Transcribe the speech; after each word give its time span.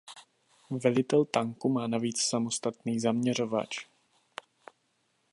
Velitel 0.83 1.25
tanku 1.25 1.69
má 1.69 1.87
navíc 1.87 2.21
samostatný 2.21 2.99
zaměřovač. 2.99 3.85